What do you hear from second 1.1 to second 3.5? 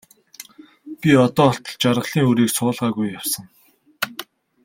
одоо болтол жаргалын үрийг суулгаагүй явсан.